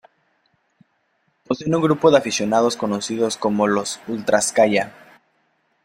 [1.45, 4.95] Poseen un grupo de aficionados conocidos como los Ultras Kaya.